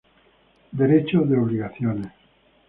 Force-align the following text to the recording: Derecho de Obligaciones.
Derecho 0.71 1.19
de 1.25 1.37
Obligaciones. 1.37 2.11